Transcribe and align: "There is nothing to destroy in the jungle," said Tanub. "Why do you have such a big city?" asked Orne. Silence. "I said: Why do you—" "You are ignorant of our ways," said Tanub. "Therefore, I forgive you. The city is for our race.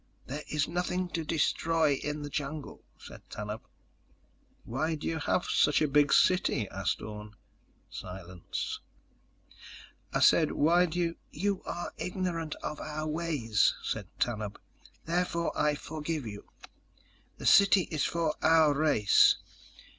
"There 0.25 0.41
is 0.49 0.67
nothing 0.67 1.09
to 1.09 1.23
destroy 1.23 1.93
in 1.93 2.23
the 2.23 2.29
jungle," 2.31 2.83
said 2.97 3.21
Tanub. 3.29 3.61
"Why 4.63 4.95
do 4.95 5.05
you 5.05 5.19
have 5.19 5.45
such 5.45 5.79
a 5.79 5.87
big 5.87 6.11
city?" 6.11 6.67
asked 6.69 7.03
Orne. 7.03 7.35
Silence. 7.87 8.79
"I 10.11 10.19
said: 10.21 10.53
Why 10.53 10.87
do 10.87 10.97
you—" 10.97 11.17
"You 11.29 11.61
are 11.65 11.93
ignorant 11.99 12.55
of 12.63 12.79
our 12.79 13.05
ways," 13.07 13.75
said 13.83 14.07
Tanub. 14.19 14.55
"Therefore, 15.05 15.55
I 15.55 15.75
forgive 15.75 16.25
you. 16.25 16.49
The 17.37 17.45
city 17.45 17.81
is 17.91 18.03
for 18.03 18.33
our 18.41 18.73
race. 18.73 19.35